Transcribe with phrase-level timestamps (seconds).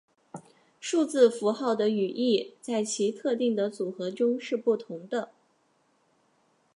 [0.79, 5.29] 数字符号的语义在其特定的组合中是不同的。